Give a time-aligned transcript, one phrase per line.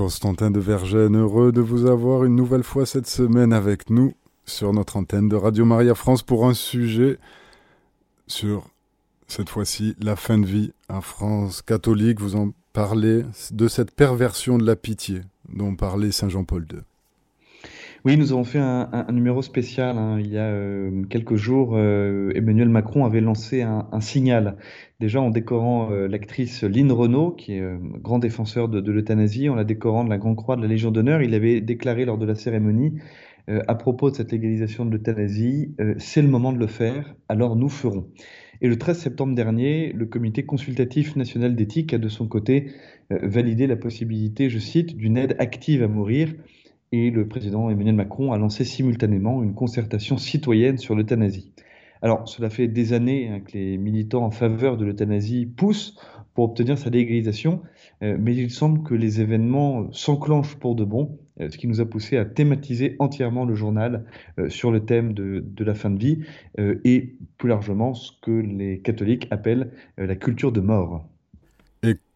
[0.00, 4.14] Constantin de Vergène, heureux de vous avoir une nouvelle fois cette semaine avec nous
[4.46, 7.18] sur notre antenne de Radio Maria France pour un sujet
[8.26, 8.66] sur,
[9.28, 12.18] cette fois-ci, la fin de vie en France catholique.
[12.18, 16.80] Vous en parlez de cette perversion de la pitié dont parlait Saint Jean-Paul II.
[18.06, 19.98] Oui, nous avons fait un, numéro spécial.
[19.98, 20.18] Hein.
[20.20, 24.56] Il y a euh, quelques jours, euh, Emmanuel Macron avait lancé un, signal.
[25.00, 27.62] Déjà en décorant euh, l'actrice Lynn Renault, qui est
[28.00, 30.90] grand défenseur de, de l'euthanasie, en la décorant de la Grande Croix de la Légion
[30.90, 32.98] d'honneur, il avait déclaré lors de la cérémonie
[33.66, 37.68] à propos de cette légalisation de l'euthanasie, c'est le moment de le faire, alors nous
[37.68, 38.06] ferons.
[38.60, 42.70] Et le 13 septembre dernier, le Comité consultatif national d'éthique a de son côté
[43.10, 46.32] validé la possibilité, je cite, d'une aide active à mourir
[46.92, 51.52] et le président Emmanuel Macron a lancé simultanément une concertation citoyenne sur l'euthanasie.
[52.02, 55.96] Alors, cela fait des années hein, que les militants en faveur de l'euthanasie poussent
[56.34, 57.60] pour obtenir sa légalisation,
[58.02, 61.80] euh, mais il semble que les événements s'enclenchent pour de bon, euh, ce qui nous
[61.80, 64.06] a poussé à thématiser entièrement le journal
[64.38, 66.20] euh, sur le thème de, de, la fin de vie
[66.84, 71.09] et plus largement ce que les catholiques appellent la culture de mort.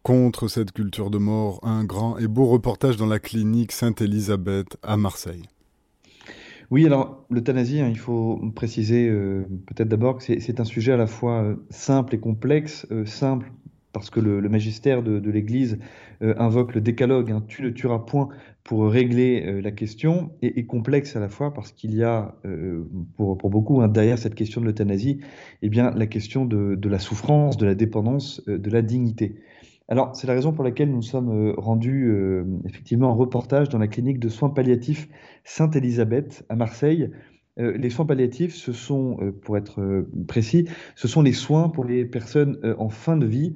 [0.05, 4.97] Contre cette culture de mort, un grand et beau reportage dans la clinique Sainte-Élisabeth à
[4.97, 5.41] Marseille.
[6.69, 10.97] Oui, alors l'euthanasie, hein, il faut préciser euh, peut-être d'abord que c'est un sujet à
[10.97, 12.85] la fois euh, simple et complexe.
[12.91, 13.51] Euh, simple
[13.93, 15.79] parce que le, magistère de, l'Église
[16.21, 18.29] invoque le décalogue, hein, tu ne tueras point
[18.63, 22.35] pour régler la question, et, complexe à la fois parce qu'il y a,
[23.15, 25.21] pour, beaucoup, hein, derrière cette question de l'euthanasie,
[25.61, 29.37] eh la question de, la souffrance, de la dépendance, de la dignité.
[29.87, 33.77] Alors, c'est la raison pour laquelle nous sommes euh, rendus euh, effectivement en reportage dans
[33.77, 35.07] la clinique de soins palliatifs
[35.43, 37.11] Sainte-Élisabeth à Marseille.
[37.59, 42.03] Euh, les soins palliatifs, ce sont, pour être précis, ce sont les soins pour les
[42.03, 43.55] personnes en fin de vie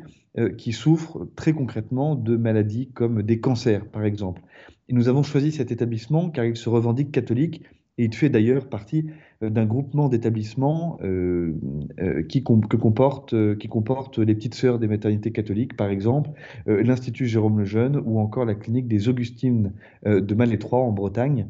[0.58, 4.42] qui souffrent très concrètement de maladies comme des cancers, par exemple.
[4.88, 7.64] Et nous avons choisi cet établissement car il se revendique catholique
[7.98, 9.08] et il fait d'ailleurs partie
[9.42, 11.54] d'un groupement d'établissements euh,
[12.00, 16.32] euh, qui, que comporte, qui comporte les petites sœurs des maternités catholiques, par exemple,
[16.66, 19.72] l'Institut Jérôme Lejeune ou encore la clinique des Augustines
[20.06, 21.48] de Malétroit en Bretagne.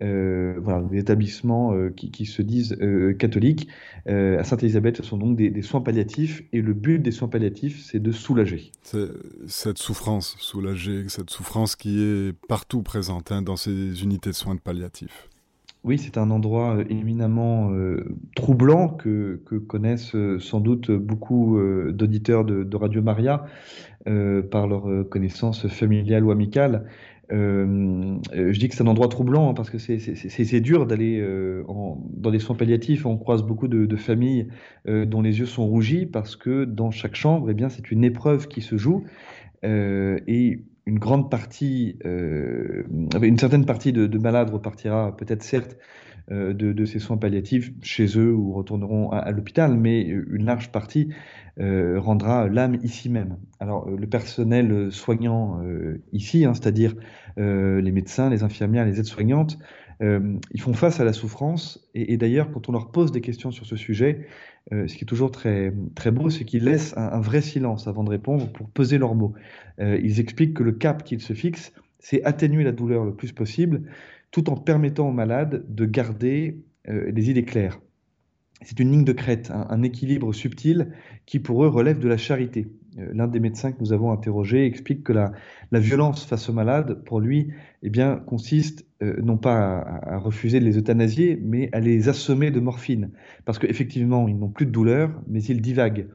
[0.00, 2.76] voilà, des établissements qui, se disent
[3.18, 3.68] catholiques.
[4.06, 8.00] à Sainte-Élisabeth, ce sont donc des, soins palliatifs, et le but des soins palliatifs, c'est
[8.00, 8.72] de soulager.
[9.46, 14.56] Cette souffrance, soulager, cette souffrance qui est partout présente hein, dans ces unités de soins
[14.56, 15.28] palliatifs.
[15.84, 21.58] Oui, c'est un endroit euh, éminemment euh, troublant que, connaissent euh, sans doute beaucoup
[21.90, 23.44] d'auditeurs de, Radio Maria
[24.04, 26.86] par leur connaissance familiale ou amicale.
[27.30, 31.24] je dis que c'est un endroit troublant hein, parce que c'est dur d'aller
[31.68, 33.06] dans des soins palliatifs.
[33.06, 34.48] On croise beaucoup de, familles
[34.86, 38.48] dont les yeux sont rougis parce que dans chaque chambre, eh bien, c'est une épreuve
[38.48, 39.04] qui se joue.
[40.86, 42.82] Une grande partie, euh,
[43.20, 45.76] une certaine partie de, malades repartira peut-être certes
[46.30, 51.10] euh, de, ces soins palliatifs chez eux ou retourneront à, l'hôpital, mais une large partie
[51.60, 53.36] euh, rendra l'âme ici même.
[53.60, 55.60] Alors le personnel soignant
[56.12, 56.94] ici, hein, c'est-à-dire
[57.36, 59.58] les médecins, les infirmières, les aides-soignantes,
[60.00, 63.66] ils font face à la souffrance et, d'ailleurs quand on leur pose des questions sur
[63.66, 64.26] ce sujet,
[64.70, 68.02] ce qui est toujours très, très beau, c'est qu'ils laissent un, un, vrai silence avant
[68.02, 69.34] de répondre pour peser leurs mots.
[69.80, 73.32] Euh, ils expliquent que le cap qu'ils se fixent, c'est atténuer la douleur le plus
[73.32, 73.82] possible,
[74.30, 77.80] tout en permettant aux malades de garder euh, les idées claires.
[78.64, 80.92] C'est une ligne de crête, un, équilibre subtil
[81.26, 82.68] qui pour eux relève de la charité.
[82.98, 85.32] Euh, l'un des médecins que nous avons interrogé explique que la,
[85.72, 90.64] violence face aux malades, pour lui, eh bien, consiste non pas à, à, refuser de
[90.64, 93.10] les euthanasier, mais à les assommer de morphine.
[93.44, 96.06] Parce qu'effectivement, ils n'ont plus de douleur, mais ils divaguent.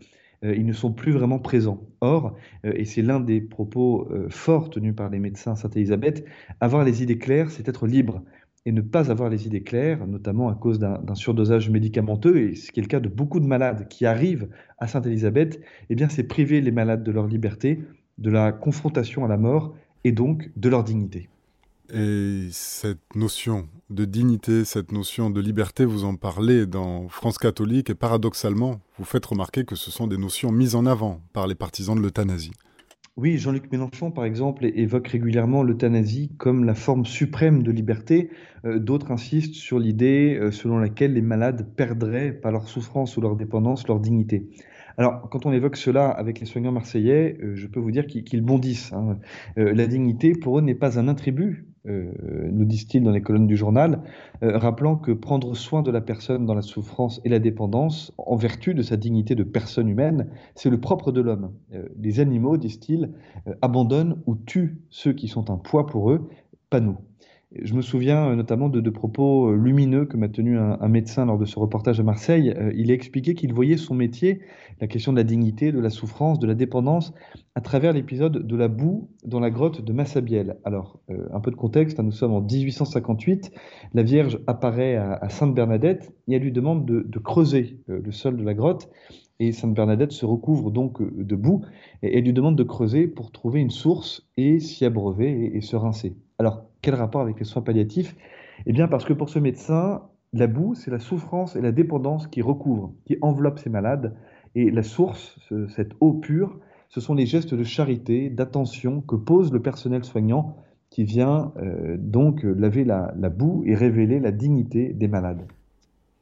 [0.43, 1.81] Euh, ils ne sont plus vraiment présents.
[2.01, 6.25] Or, euh, et c'est l'un des propos euh, forts tenus par les médecins Sainte-Élisabeth,
[6.59, 8.21] avoir les idées claires, c'est être libre.
[8.65, 12.69] Et ne pas avoir les idées claires, notamment à cause d'un surdosage médicamenteux, et ce
[12.71, 16.23] qui est le cas de beaucoup de malades qui arrivent à Sainte-Élisabeth, eh bien, c'est
[16.23, 17.81] priver les malades de leur liberté,
[18.17, 19.73] de la confrontation à la mort
[20.03, 21.29] et donc de leur dignité.
[21.93, 27.89] Et cette notion de dignité, cette notion de liberté, vous en parlez dans France catholique
[27.89, 31.55] et paradoxalement, vous faites remarquer que ce sont des notions mises en avant par les
[31.55, 32.51] partisans de l'euthanasie.
[33.17, 38.29] Oui, Jean-Luc Mélenchon, par exemple, évoque régulièrement l'euthanasie comme la forme suprême de liberté.
[38.63, 43.21] Euh, d'autres insistent sur l'idée euh, selon laquelle les malades perdraient par leur souffrance ou
[43.21, 44.47] leur dépendance leur dignité.
[44.97, 48.41] Alors, quand on évoque cela avec les soignants marseillais, euh, je peux vous dire qu'ils
[48.41, 48.93] bondissent.
[48.93, 49.17] Hein.
[49.55, 54.01] la dignité, pour eux, n'est pas un attribut, nous disent-ils dans les colonnes du journal,
[54.41, 58.73] rappelant que prendre soin de la personne dans la souffrance et la dépendance, en vertu
[58.73, 61.51] de sa dignité de personne humaine, c'est le propre de l'homme.
[61.99, 63.11] les animaux, disent-ils,
[63.61, 66.29] abandonnent ou tuent ceux qui sont un poids pour eux,
[66.69, 66.97] pas nous.
[67.55, 71.37] Je me souviens euh, notamment de, propos euh, lumineux que m'a tenu un, médecin lors
[71.37, 72.53] de ce reportage à Marseille.
[72.57, 74.41] Euh, il a expliqué qu'il voyait son métier,
[74.81, 77.13] la question de la dignité, de la souffrance, de la dépendance,
[77.55, 80.57] à travers l'épisode de la boue dans la grotte de Massabielle.
[80.65, 80.99] Alors,
[81.31, 83.51] un peu de contexte, hein, nous sommes en 1858,
[83.93, 88.53] la Vierge apparaît à, Sainte-Bernadette et elle lui demande de, creuser le sol de la
[88.53, 88.89] grotte.
[89.39, 91.61] Et Sainte Bernadette se recouvre donc de boue
[92.01, 96.15] et lui demande de creuser pour trouver une source et s'y abreuver et se rincer.
[96.39, 98.15] Alors, quel rapport avec les soins palliatifs?
[98.65, 100.01] Eh bien, parce que pour ce médecin,
[100.33, 104.15] la boue, c'est la souffrance et la dépendance qui recouvrent, qui enveloppent ces malades.
[104.55, 106.59] Et la source, cette eau pure,
[106.89, 110.55] ce sont les gestes de charité, d'attention que pose le personnel soignant
[110.89, 115.45] qui vient euh, donc laver la, boue et révéler la dignité des malades.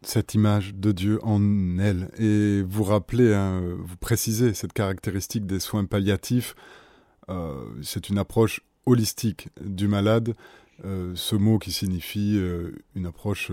[0.06, 2.12] Cette image de Dieu en elle.
[2.20, 6.56] Et vous rappelez, hein, vous précisez cette caractéristique des soins palliatifs.
[7.30, 10.36] Euh, c'est une approche holistique du malade,
[10.86, 13.52] euh, ce mot qui signifie euh, une approche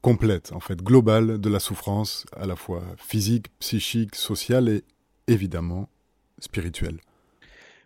[0.00, 4.84] complète, en fait, globale de la souffrance, à la fois physique, psychique, sociale et
[5.26, 5.88] évidemment
[6.38, 7.00] spirituelle.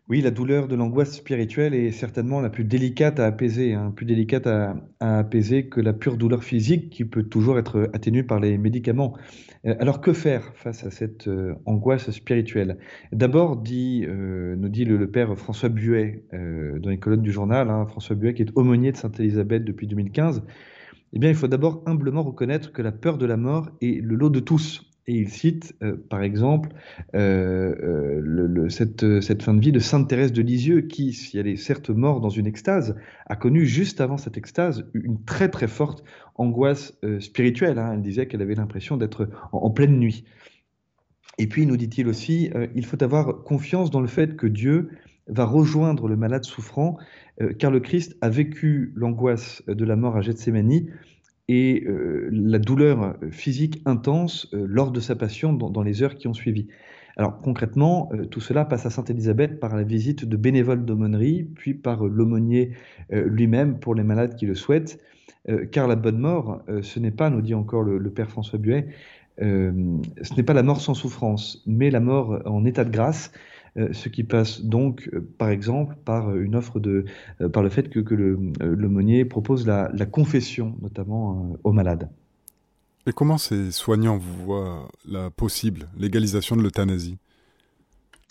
[0.09, 4.05] Oui, la douleur de l'angoisse spirituelle est certainement la plus délicate à apaiser, hein, plus
[4.05, 8.59] délicate à, apaiser que la pure douleur physique qui peut toujours être atténuée par les
[8.59, 9.17] médicaments.
[9.65, 12.79] Euh, alors que faire face à cette euh, angoisse spirituelle?
[13.13, 18.17] D'abord, euh, nous dit le, père François Buet dans les colonnes du journal, hein, François
[18.17, 20.43] Buet qui est aumônier de Sainte-Élisabeth depuis 2015,
[21.15, 24.17] eh bien, il faut d'abord humblement reconnaître que la peur de la mort est le
[24.17, 24.92] lot de tous.
[25.09, 26.69] Et il cite, euh, par exemple,
[27.17, 31.57] euh, euh, cette, fin de vie de Sainte Thérèse de Lisieux, qui, si elle est
[31.57, 32.97] certes morte dans une extase,
[33.27, 36.05] a connu juste avant cette extase une très très forte
[36.37, 37.79] angoisse spirituelle.
[37.79, 37.95] Hein.
[37.95, 40.25] Elle disait qu'elle avait l'impression d'être en, pleine nuit.
[41.39, 44.91] Et puis, nous dit-il aussi, il faut avoir confiance dans le fait que Dieu
[45.27, 46.97] va rejoindre le malade souffrant,
[47.59, 50.87] car le Christ a vécu l'angoisse de la mort à Gethsemane
[51.49, 56.29] et euh, la douleur physique intense euh, lors de sa passion dans, les heures qui
[56.29, 56.69] ont suivi.
[57.17, 61.75] Alors concrètement, euh, tout cela passe à Sainte-Élisabeth par la visite de bénévoles d'aumônerie, puis
[61.75, 62.73] par l'aumônier
[63.11, 64.99] lui-même pour les malades qui le souhaitent,
[65.71, 68.87] car la bonne mort, ce n'est pas, nous dit encore le, le père François Buet,
[69.39, 73.62] ce n'est pas la mort sans souffrance, mais la mort en état de grâce, euh,
[73.77, 77.05] ce qui passe donc, euh, par exemple, par euh, une offre de,
[77.53, 82.11] par le fait que, que l'aumônier propose la, confession, notamment aux malades.
[83.07, 87.17] Et comment ces soignants voient la possible légalisation de l'euthanasie?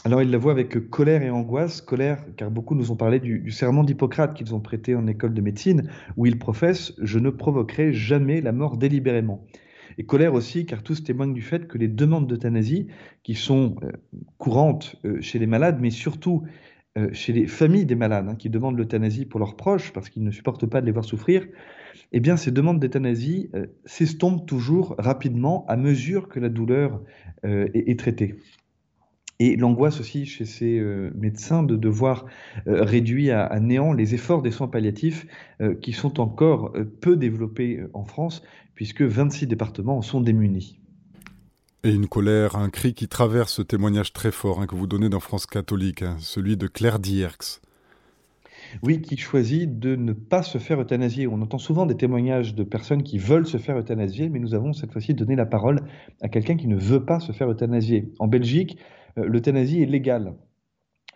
[0.03, 1.81] Alors ils la voient avec colère et angoisse.
[1.81, 5.33] Colère, car beaucoup nous ont parlé du, du serment d'Hippocrate qu'ils ont prêté en école
[5.33, 9.45] de médecine, où ils professent⁇ Je ne provoquerai jamais la mort délibérément⁇
[10.01, 12.88] et colère aussi, car tous témoignent du fait que les demandes d'euthanasie,
[13.21, 13.92] qui sont euh,
[14.39, 16.42] courantes euh, chez les malades, mais surtout
[16.98, 20.24] euh, chez les familles des malades, hein, qui demandent l'euthanasie pour leurs proches, parce qu'ils
[20.24, 21.45] ne supportent pas de les voir souffrir,
[22.13, 23.51] eh bien, ces demandes d'euthanasie
[23.86, 27.01] s'estompent toujours rapidement à mesure que la douleur
[27.44, 28.36] est, traitée.
[29.43, 30.79] Et l'angoisse aussi chez ces
[31.15, 32.27] médecins de devoir
[32.67, 35.25] réduire à, néant les efforts des soins palliatifs
[35.81, 38.43] qui sont encore peu développés en France,
[38.75, 40.79] puisque 26 départements en sont démunis.
[41.83, 45.09] Et une colère, un cri qui traverse ce témoignage très fort hein, que vous donnez
[45.09, 47.59] dans France catholique, hein, celui de Claire Dierx.
[48.83, 51.25] Oui, qui choisit de ne pas se faire euthanasier.
[51.25, 54.73] On entend souvent des témoignages de personnes qui veulent se faire euthanasier, mais nous avons
[54.73, 55.81] cette fois-ci donné la parole
[56.21, 58.13] à quelqu'un qui ne veut pas se faire euthanasier.
[58.19, 60.33] En Belgique, euh, l'euthanasie est légale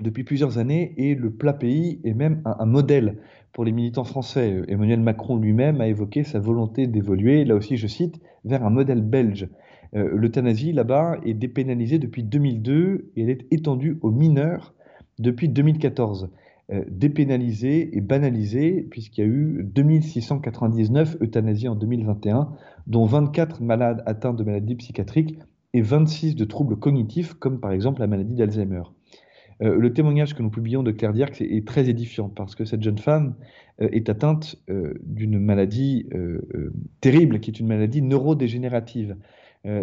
[0.01, 3.17] depuis plusieurs années et le plat pays est même un modèle
[3.53, 4.61] pour les militants français.
[4.67, 9.01] Emmanuel Macron lui-même a évoqué sa volonté d'évoluer, là aussi je cite, vers un modèle
[9.01, 9.47] belge.
[9.95, 14.73] Euh, l'euthanasie là-bas est dépénalisée depuis 2002 et elle est étendue aux mineurs
[15.19, 16.29] depuis 2014.
[16.71, 22.49] Euh, dépénalisée et banalisée puisqu'il y a eu 2699 euthanasies en 2021,
[22.87, 25.37] dont 24 malades atteints de maladies psychiatriques
[25.75, 28.83] et 26 de troubles cognitifs comme par exemple la maladie d'Alzheimer.
[29.61, 32.81] Euh, le témoignage que nous publions de Claire Dierck est, très édifiant parce que cette
[32.81, 33.35] jeune femme
[33.81, 36.07] euh, est atteinte euh, d'une maladie
[37.01, 39.17] terrible, qui est une maladie neurodégénérative.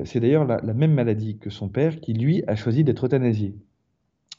[0.04, 3.56] C'est d'ailleurs la, même maladie que son père qui, lui, a choisi d'être euthanasié.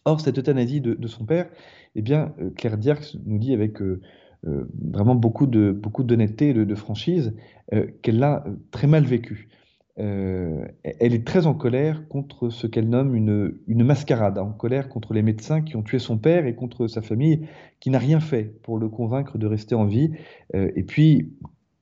[0.05, 1.49] Or, cette euthanasie de, son père,
[1.95, 3.79] eh bien, Claire Dierks nous dit avec
[4.43, 7.35] vraiment beaucoup beaucoup d'honnêteté et de, de franchise
[8.01, 9.49] qu'elle l'a très mal vécue.
[9.99, 14.89] Euh, elle est très en colère contre ce qu'elle nomme une, une, mascarade, en colère
[14.89, 17.47] contre les médecins qui ont tué son père et contre sa famille
[17.79, 20.11] qui n'a rien fait pour le convaincre de rester en vie.
[20.55, 21.33] Euh, et puis,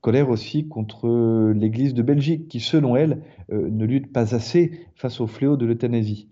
[0.01, 5.21] colère aussi contre l'Église de Belgique qui, selon elle, euh, ne lutte pas assez face
[5.21, 6.27] au fléau de l'euthanasie.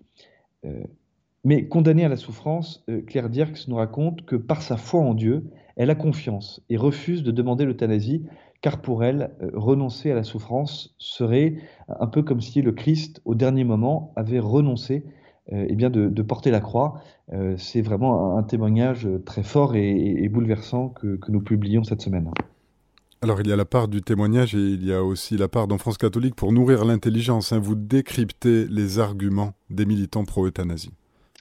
[1.45, 5.49] mais condamnée à la souffrance, Claire Dierks nous raconte que par sa foi en Dieu,
[5.77, 8.25] elle a confiance et refuse de demander l'euthanasie
[8.61, 11.55] car pour elle, euh, renoncer à la souffrance serait
[11.87, 15.05] un peu comme si le Christ, au dernier moment, avait renoncé
[15.53, 17.01] euh, bien de, porter la croix.
[17.33, 22.29] Euh, c'est vraiment un, témoignage très fort et, bouleversant que, nous publions cette semaine.
[23.21, 25.67] Alors il y a la part du témoignage et il y a aussi la part
[25.67, 27.51] d'enfance catholique pour nourrir l'intelligence.
[27.51, 27.59] Hein.
[27.59, 30.91] Vous décryptez les arguments des militants pro-euthanasie.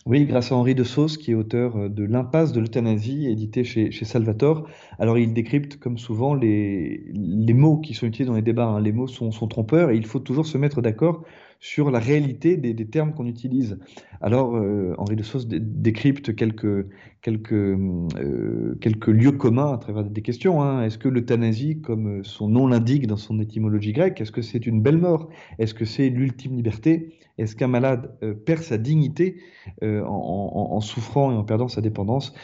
[0.08, 3.62] Oui, grâce à Henri de Sauce, qui est auteur euh, de L'impasse de l'euthanasie, édité
[3.62, 4.66] chez, chez, Salvatore.
[4.98, 7.12] Alors, il décrypte, comme souvent, les,
[7.54, 8.68] mots qui sont utilisés dans les débats.
[8.68, 8.80] Hein.
[8.80, 11.24] Les mots sont, trompeurs et il faut toujours se mettre d'accord
[11.60, 13.78] sur la réalité des, termes qu'on utilise.
[14.20, 16.86] Alors, euh, Henri de Sauce décrypte quelques,
[17.20, 20.62] quelques, euh, quelques lieux communs à travers des questions.
[20.62, 20.84] Hein.
[20.84, 24.82] Est-ce que l'euthanasie, comme son nom l'indique dans son étymologie grecque, est-ce que c'est une
[24.82, 25.28] belle mort?
[25.58, 27.14] Est-ce que c'est l'ultime liberté?
[27.38, 29.40] Est-ce qu'un malade euh, perd sa dignité
[29.82, 32.34] en, souffrant et en perdant sa dépendance?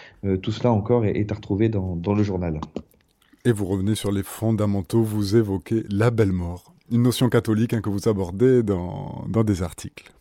[0.42, 2.61] Tout cela encore est, à retrouver dans, dans le journal.
[3.44, 7.81] Et vous revenez sur les fondamentaux, vous évoquez la belle mort, une notion catholique hein,
[7.81, 10.12] que vous abordez dans, dans des articles.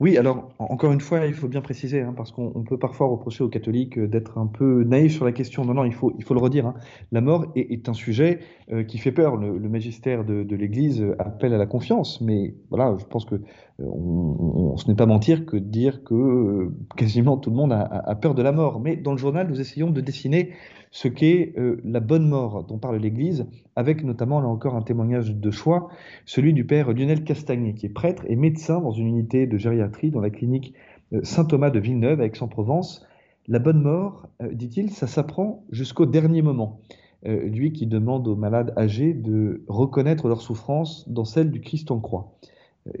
[0.00, 3.42] Oui, alors encore une fois, il faut bien préciser, hein, parce qu'on peut parfois reprocher
[3.42, 5.64] aux catholiques euh, d'être un peu naïfs sur la question.
[5.64, 6.66] Non, non, il faut, il faut le redire.
[6.66, 6.74] Hein.
[7.10, 8.38] La mort est, un sujet
[8.70, 9.36] euh, qui fait peur.
[9.36, 13.40] Le, magistère de, l'Église appelle à la confiance, mais voilà, je pense que euh,
[13.80, 18.14] on, ce n'est pas mentir que de dire que quasiment tout le monde a, a,
[18.14, 18.80] peur de la mort.
[18.80, 20.52] Mais dans le journal, nous essayons de dessiner
[20.90, 25.34] ce qu'est euh, la bonne mort dont parle l'Église, avec notamment, là encore, un témoignage
[25.34, 25.88] de choix,
[26.24, 30.10] celui du père Lionel Castagnier, qui est prêtre et médecin dans une unité de gériatrie
[30.10, 30.74] dans la clinique
[31.12, 33.06] euh, Saint-Thomas de Villeneuve, à Aix-en-Provence.
[33.46, 36.80] La bonne mort, euh, dit-il, ça s'apprend jusqu'au dernier moment.
[37.24, 41.98] lui qui demande aux malades âgés de reconnaître leur souffrance dans celle du Christ en
[41.98, 42.38] croix.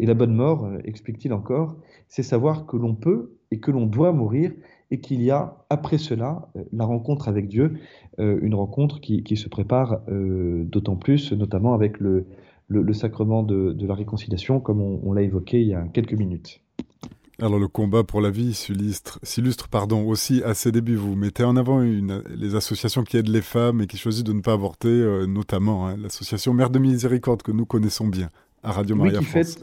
[0.00, 1.76] Et la bonne mort, explique-t-il encore,
[2.08, 4.52] c'est savoir que l'on peut et que l'on doit mourir
[4.90, 7.78] et qu'il y a après cela euh, la rencontre avec Dieu,
[8.18, 12.26] euh, une rencontre qui, se prépare euh, d'autant plus, notamment avec le,
[12.68, 16.60] le, sacrement de, la réconciliation, comme on, l'a évoqué il y a quelques minutes.
[17.40, 20.96] Alors le combat pour la vie s'illustre pardon, aussi à ses débuts.
[20.96, 24.32] Vous mettez en avant une, les associations qui aident les femmes et qui choisissent de
[24.32, 28.28] ne pas avorter, notamment hein, l'association Mère de Miséricorde que nous connaissons bien
[28.64, 29.60] à Radio Maria France.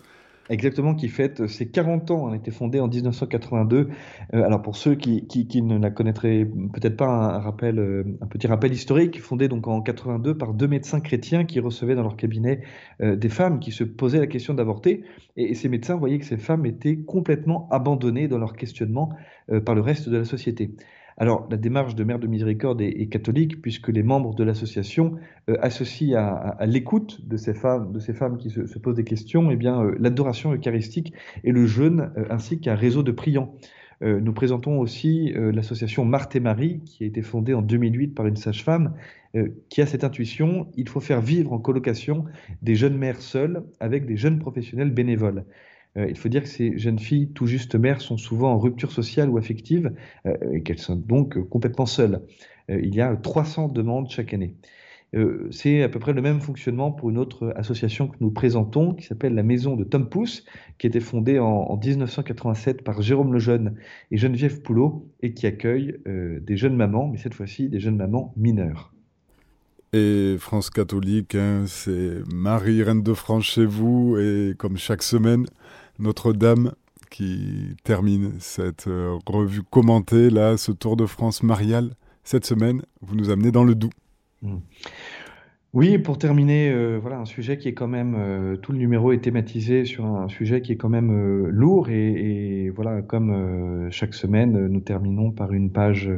[0.50, 2.28] Exactement, qui fête ses 40 ans.
[2.28, 3.90] Elle a été fondée en 1982.
[4.34, 8.28] Euh, alors pour ceux qui, qui, ne la connaîtraient peut-être pas, un, rappel, euh, un
[8.28, 12.16] petit rappel historique, fondée donc en 82 par deux médecins chrétiens qui recevaient dans leur
[12.16, 12.62] cabinet
[13.02, 15.04] euh, des femmes qui se posaient la question d'avorter.
[15.36, 19.10] Et, et, ces médecins voyaient que ces femmes étaient complètement abandonnées dans leur questionnement
[19.64, 20.72] par le reste de la société.
[21.18, 25.16] Alors, la démarche de Mère de Miséricorde est, catholique, puisque les membres de l'association
[25.50, 29.50] euh, associent à, l'écoute de ces femmes, de ces femmes qui se, posent des questions,
[29.50, 31.14] eh euh, l'adoration eucharistique
[31.46, 33.56] et le jeûne, euh, ainsi qu'un réseau de priants.
[34.02, 38.36] nous présentons aussi l'association Marthe et Marie, qui a été fondée en 2008 par une
[38.36, 38.94] sage-femme,
[39.70, 42.26] qui a cette intuition, il faut faire vivre en colocation
[42.62, 45.46] des jeunes mères seules avec des jeunes professionnels bénévoles.
[45.98, 48.92] Euh, il faut dire que ces jeunes filles, tout juste mères, sont souvent en rupture
[48.92, 49.94] sociale ou affective
[50.26, 52.22] euh, et qu'elles sont donc complètement seules.
[52.70, 54.56] Euh, il y a 300 demandes chaque année.
[55.52, 59.06] c'est à peu près le même fonctionnement pour une autre association que nous présentons, qui
[59.06, 60.44] s'appelle la Maison de Tom Pouce,
[60.78, 63.76] qui a été fondée en, 1987 par Jérôme Lejeune
[64.12, 68.34] et Geneviève Poulot, et qui accueille des jeunes mamans, mais cette fois-ci des jeunes mamans
[68.36, 68.94] mineures.
[69.94, 75.46] Et France catholique, hein, c'est Marie, Reine de France chez vous, et comme chaque semaine,
[76.00, 76.74] notre-Dame
[77.10, 81.92] qui termine cette euh, revue commentée, là, ce Tour de France marial.
[82.24, 83.94] Cette semaine, vous nous amenez dans le Doubs.
[84.42, 84.56] Mmh.
[85.74, 89.12] Oui, pour terminer, euh, voilà un sujet qui est quand même euh, tout le numéro
[89.12, 94.68] est thématisé sur un sujet qui est quand même lourd et, voilà comme chaque semaine
[94.68, 96.10] nous terminons par une page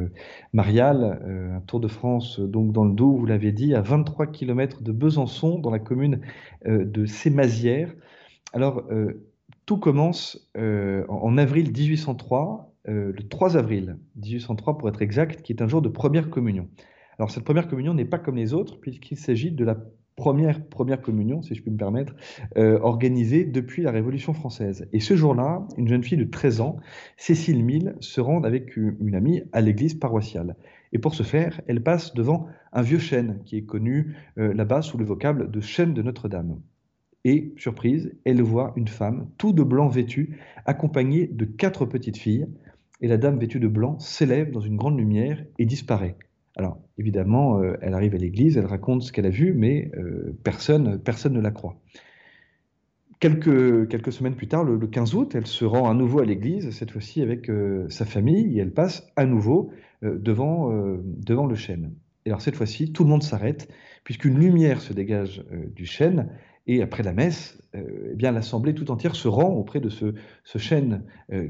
[0.52, 1.20] mariale,
[1.56, 4.92] un Tour de France donc dans le Doubs, vous l'avez dit, à 23 km de
[4.92, 6.20] Besançon, dans la commune
[6.64, 7.92] de Sémazières.
[8.52, 8.84] Alors
[9.68, 15.52] tout commence euh, en avril 1803, euh, le 3 avril 1803 pour être exact, qui
[15.52, 16.70] est un jour de première communion.
[17.18, 19.76] Alors cette première communion n'est pas comme les autres, puisqu'il s'agit de la
[20.16, 22.16] première première communion, si je puis me permettre,
[22.56, 24.88] euh, organisée depuis la Révolution française.
[24.94, 26.76] Et ce jour-là, une jeune fille de 13 ans,
[27.18, 30.56] Cécile Mille, se rend avec une amie à l'église paroissiale.
[30.92, 34.96] Et pour ce faire, elle passe devant un vieux chêne qui est connu là-bas sous
[34.96, 36.58] le vocable de chêne de Notre-Dame.
[37.24, 42.46] Et, surprise, elle voit une femme, tout de blanc vêtue, accompagnée de quatre petites filles,
[43.00, 46.16] et la dame vêtue de blanc s'élève dans une grande lumière et disparaît.
[46.56, 50.36] Alors, évidemment, euh, elle arrive à l'église, elle raconte ce qu'elle a vu, mais euh,
[50.42, 51.76] personne, personne ne la croit.
[53.20, 56.70] Quelques, quelques semaines plus tard, le, 15 août, elle se rend à nouveau à l'église,
[56.70, 59.70] cette fois-ci avec euh, sa famille, et elle passe à nouveau
[60.02, 60.72] devant,
[61.02, 61.92] devant le chêne.
[62.24, 63.68] Et alors cette fois-ci, tout le monde s'arrête,
[64.04, 65.44] puisqu'une lumière se dégage
[65.74, 66.28] du chêne,
[66.68, 70.58] et après la messe, eh bien l'assemblée tout entière se rend auprès de ce, ce
[70.58, 71.02] chêne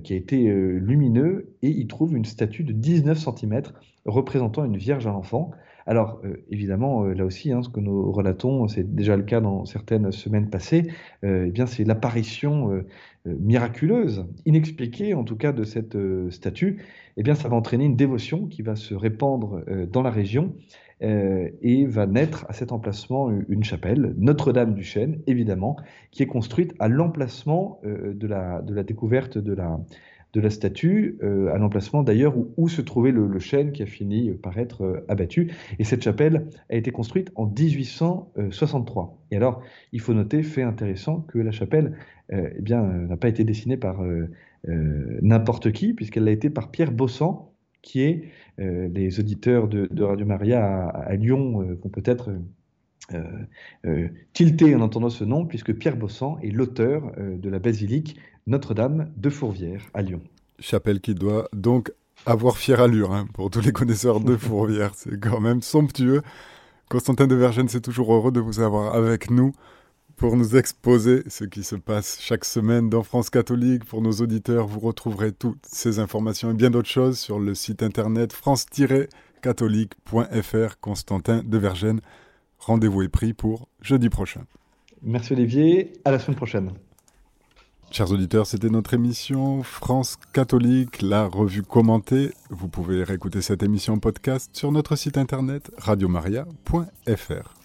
[0.02, 3.62] qui a été lumineux, et y trouve une statue de 19 cm
[4.04, 5.50] représentant une vierge à l'enfant.
[5.88, 9.40] Alors, euh, évidemment, euh, là aussi, hein, ce que nous relatons, c'est déjà le cas
[9.40, 10.90] dans certaines semaines passées,
[11.24, 12.84] euh, eh bien, c'est l'apparition
[13.24, 15.96] miraculeuse, inexpliquée en tout cas, de cette
[16.30, 16.82] statue.
[17.16, 20.54] Eh bien, ça va entraîner une dévotion qui va se répandre dans la région
[21.00, 25.76] et va naître à cet emplacement une chapelle, Notre-Dame du Chêne, évidemment,
[26.10, 29.52] qui est construite à l'emplacement de la, de la découverte de
[30.40, 34.58] la, statue, euh, à l'emplacement d'ailleurs où, se trouvait le, chêne qui a fini par
[34.58, 35.52] être euh, abattu.
[35.78, 39.18] Et cette chapelle a été construite en 1863.
[39.30, 39.62] Et alors,
[39.92, 41.96] il faut noter, fait intéressant, que la chapelle
[42.32, 44.02] euh, eh bien, n'a pas été dessinée par
[44.66, 48.24] n'importe qui, puisqu'elle a été par Pierre Bossan, qui est,
[48.58, 52.30] les auditeurs de, Radio Maria à, Lyon vont peut-être...
[54.34, 59.30] tilter en entendant ce nom, puisque Pierre Bossan est l'auteur de la basilique notre-Dame de
[59.30, 60.20] Fourvière à Lyon.
[60.58, 61.92] Chapelle qui doit donc
[62.26, 64.92] avoir fière allure hein, pour tous les connaisseurs de Fourvière.
[64.94, 66.22] C'est quand même somptueux.
[66.88, 69.52] Constantin de Vergennes, c'est toujours heureux de vous avoir avec nous
[70.18, 73.84] pour nous exposer ce qui se passe chaque semaine dans France catholique.
[73.84, 77.84] Pour nos auditeurs, vous retrouverez toutes ces informations et bien d'autres choses sur le site
[77.84, 80.80] internet france-catholique.fr.
[80.80, 82.00] Constantin de Vergennes,
[82.58, 84.42] rendez-vous est pris pour jeudi prochain.
[85.02, 86.72] Merci Olivier, à la semaine prochaine.
[87.92, 92.32] Chers auditeurs, c'était notre émission France catholique, la revue commentée.
[92.50, 97.57] Vous pouvez réécouter cette émission podcast sur notre site internet radiomaria.fr.